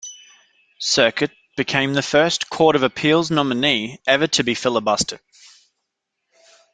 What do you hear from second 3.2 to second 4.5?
nominee ever to